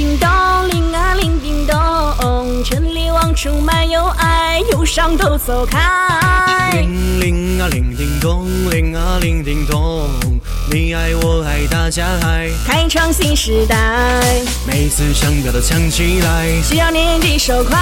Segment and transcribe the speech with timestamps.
[0.00, 0.30] 叮咚，
[0.70, 1.76] 铃啊铃叮咚，
[2.64, 6.70] 这里往出满有爱，忧伤都走开。
[6.72, 10.08] 铃铃啊铃叮咚，铃啊铃叮咚，
[10.72, 13.76] 你爱我爱大家爱，开创新时代，
[14.66, 17.76] 每次上表都抢起来，需要年纪手快，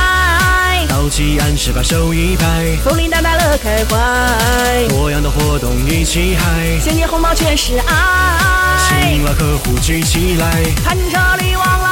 [0.88, 11.87] 到期按时把手一拍，风铃大大乐开怀，多样的活动一起嗨，现金红包全是爱，新老客户聚起来，看着你往来，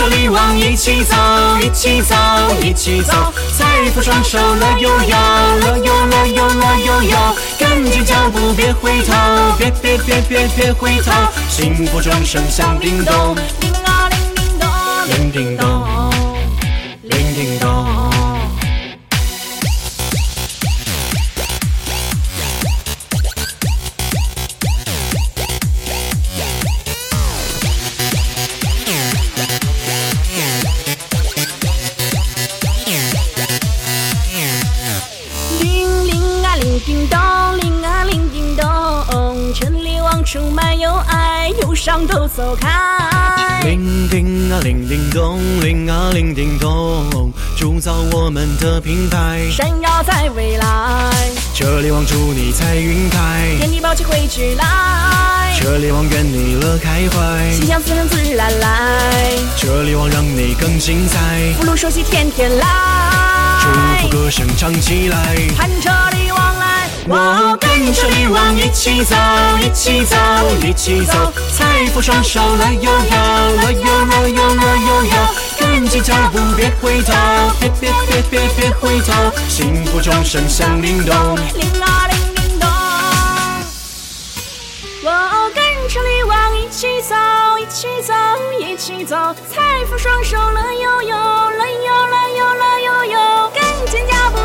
[0.00, 1.14] 我跟着你往一起走，
[1.60, 2.16] 一起走，
[2.62, 3.12] 一起走，
[3.54, 5.16] 财富双手乐悠悠，
[5.60, 9.12] 乐悠乐悠乐悠悠，跟紧脚步别回头，
[9.58, 11.12] 别别别别别回头，
[11.50, 14.70] 幸福钟声响叮咚，叮啊叮叮咚，
[15.06, 15.66] 叮叮咚，
[36.86, 37.18] 叮咚，
[37.58, 42.68] 铃啊铃叮咚，这里往出满有爱，忧伤都走开。
[43.64, 49.40] 铃叮啊铃叮咚，铃啊铃叮咚，铸造我们的品牌。
[49.50, 51.10] 闪耀在未来，
[51.54, 61.52] 这里望祝你财运开，天地宝气汇聚来，这里望愿你乐开怀，心想事成自然来，这里望让你更精彩。
[61.58, 62.66] 福禄寿喜天天来，
[63.60, 63.68] 祝
[64.02, 65.90] 福歌声唱起来，看着，
[67.12, 69.16] 我跟着你往一起走，
[69.60, 70.16] 一起走，
[70.62, 71.12] 一起走，
[71.52, 72.92] 财富双手乐悠悠，
[73.56, 75.10] 乐悠乐悠乐悠悠，
[75.58, 77.12] 跟紧脚步别回头，
[77.58, 79.12] 别别别别别回头，
[79.48, 81.34] 幸福钟声响叮咚。
[81.56, 82.68] 铃啊铃叮咚，
[85.02, 87.16] 我跟着你往一起走，
[87.58, 88.14] 一起走，
[88.60, 89.16] 一起走，
[89.52, 94.39] 财富双手乐悠悠，乐悠乐悠乐悠悠，跟紧脚步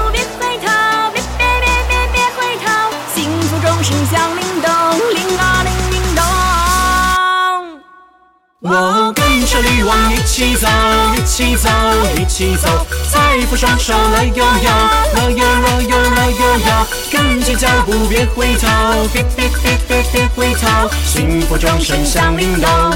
[8.68, 10.68] 我跟着你往一起走，
[11.16, 11.70] 一起走，
[12.18, 12.68] 一起走，
[13.12, 14.72] 财富双手乐悠悠，
[15.14, 22.92] 乐悠乐悠乐悠摇，跟着脚步别回头，别别别别别回头，幸福掌声响叮当。